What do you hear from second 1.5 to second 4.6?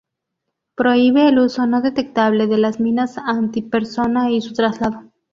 no detectable de las minas antipersona y su